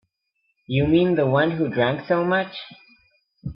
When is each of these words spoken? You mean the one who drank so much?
You 0.65 0.87
mean 0.87 1.13
the 1.13 1.27
one 1.27 1.51
who 1.51 1.69
drank 1.69 2.07
so 2.07 2.25
much? 2.25 2.57